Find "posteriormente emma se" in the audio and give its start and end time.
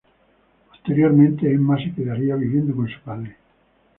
0.67-1.93